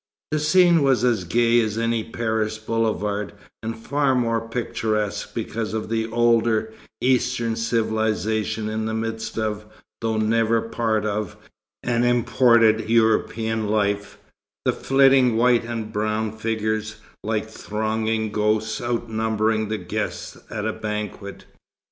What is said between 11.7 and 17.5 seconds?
an imported European life the flitting white and brown figures, like